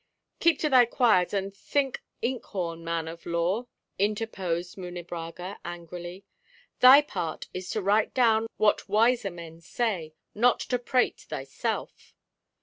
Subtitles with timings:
[0.39, 1.91] "Keep to thy quires and thine
[2.23, 3.67] ink horn, man of law,"
[3.99, 6.25] interposed Munebrãga angrily.
[6.79, 12.15] "Thy part is to write down what wiser men say, not to prate thyself."